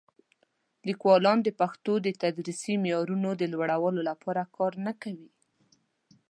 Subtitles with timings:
[0.87, 5.29] لیکوالان د پښتو د تدریسي معیارونو د لوړولو لپاره کار نه کوي.